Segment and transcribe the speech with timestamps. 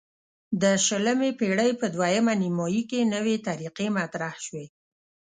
[0.61, 4.65] د شلمې پیړۍ په دویمه نیمایي کې نوې طریقې مطرح شوې.